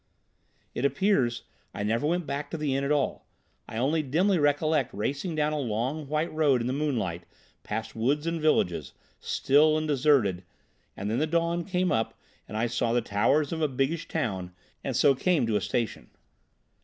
[0.73, 1.43] "It appears
[1.75, 3.27] I never went back to the inn at all.
[3.69, 7.23] I only dimly recollect racing down a long white road in the moonlight,
[7.61, 10.43] past woods and villages, still and deserted,
[10.97, 12.17] and then the dawn came up,
[12.47, 16.09] and I saw the towers of a biggish town and so came to a station.